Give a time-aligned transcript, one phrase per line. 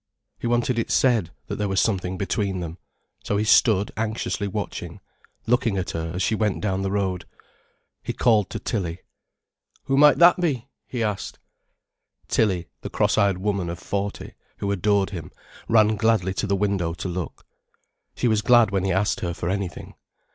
[0.39, 2.79] He wanted it said that there was something between them.
[3.23, 4.99] So he stood anxiously watching,
[5.45, 7.25] looking at her as she went down the road.
[8.01, 9.01] He called to Tilly.
[9.83, 11.37] "Who might that be?" he asked.
[12.27, 15.31] Tilly, the cross eyed woman of forty, who adored him,
[15.69, 17.45] ran gladly to the window to look.
[18.15, 19.93] She was glad when he asked her for anything.